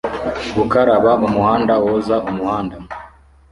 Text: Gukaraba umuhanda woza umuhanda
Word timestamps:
Gukaraba 0.55 1.11
umuhanda 1.27 1.73
woza 1.83 2.15
umuhanda 2.29 2.75